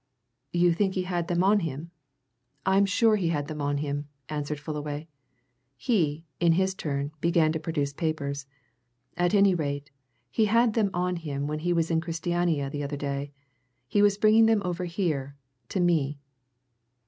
"You 0.51 0.73
think 0.73 0.95
he 0.95 1.03
had 1.03 1.27
them 1.27 1.43
on 1.43 1.59
him?" 1.59 1.91
"I'm 2.65 2.87
sure 2.87 3.17
he 3.17 3.27
had 3.29 3.45
them 3.47 3.61
on 3.61 3.77
him!" 3.77 4.07
asserted 4.29 4.59
Fullaway. 4.59 5.07
He, 5.77 6.25
in 6.39 6.53
his 6.53 6.73
turn, 6.73 7.11
began 7.21 7.51
to 7.51 7.59
produce 7.59 7.93
papers. 7.93 8.47
"At 9.15 9.35
any 9.35 9.53
rate, 9.53 9.91
he 10.31 10.45
had 10.45 10.73
them 10.73 10.89
on 10.91 11.17
him 11.17 11.45
when 11.45 11.59
he 11.59 11.71
was 11.71 11.91
in 11.91 12.01
Christiania 12.01 12.67
the 12.67 12.81
other 12.81 12.97
day. 12.97 13.31
He 13.87 14.01
was 14.01 14.17
bringing 14.17 14.47
them 14.47 14.63
over 14.65 14.85
here 14.85 15.35
to 15.69 15.79
me." 15.79 16.17